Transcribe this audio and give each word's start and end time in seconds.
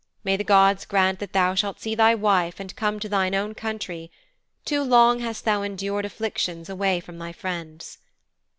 May 0.23 0.35
the 0.35 0.43
gods 0.43 0.83
grant 0.85 1.19
that 1.19 1.31
thou 1.31 1.53
shalt 1.53 1.79
see 1.79 1.93
thy 1.93 2.15
wife 2.15 2.59
and 2.59 2.75
come 2.75 2.99
to 3.01 3.07
thine 3.07 3.35
own 3.35 3.53
country. 3.53 4.11
Too 4.65 4.81
long 4.81 5.19
hast 5.19 5.45
thou 5.45 5.61
endured 5.61 6.05
afflictions 6.05 6.69
away 6.69 6.99
from 6.99 7.19
thy 7.19 7.31
friends.' 7.33 7.99